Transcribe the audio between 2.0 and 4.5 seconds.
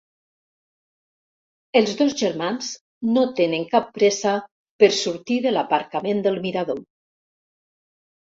germans no tenen cap pressa